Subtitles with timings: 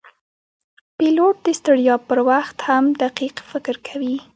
[0.97, 4.15] پیلوټ د ستړیا پر وخت هم دقیق فکر کوي.